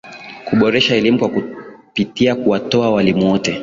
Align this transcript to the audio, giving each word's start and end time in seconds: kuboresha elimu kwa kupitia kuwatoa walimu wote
kuboresha 0.47 0.95
elimu 0.95 1.19
kwa 1.19 1.29
kupitia 1.29 2.35
kuwatoa 2.35 2.89
walimu 2.91 3.31
wote 3.31 3.59